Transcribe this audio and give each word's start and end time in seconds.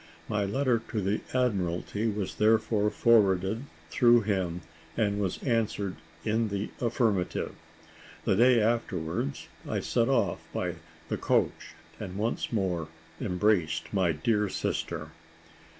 My 0.27 0.45
letter 0.45 0.81
to 0.89 0.99
the 0.99 1.21
Admiralty 1.31 2.07
was 2.07 2.33
therefore 2.33 2.89
forwarded 2.89 3.65
through 3.91 4.21
him, 4.21 4.61
and 4.97 5.19
was 5.19 5.37
answered 5.43 5.95
in 6.25 6.47
the 6.47 6.71
affirmative. 6.81 7.53
The 8.25 8.35
day 8.35 8.59
afterwards, 8.59 9.47
I 9.69 9.79
set 9.79 10.09
off 10.09 10.39
by 10.51 10.77
the 11.09 11.17
coach, 11.17 11.75
and 11.99 12.17
once 12.17 12.51
more 12.51 12.87
embraced 13.19 13.93
my 13.93 14.11
dear 14.11 14.49
sister. 14.49 15.11